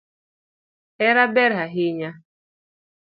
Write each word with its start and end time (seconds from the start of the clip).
Hera 0.99 1.25
ber 1.35 1.51
ahinya 1.63 2.09